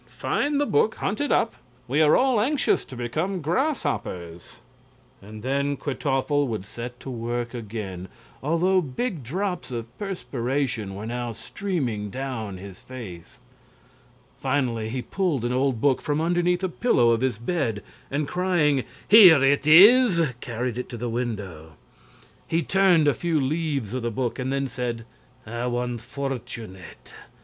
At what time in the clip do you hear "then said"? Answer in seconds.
24.51-25.05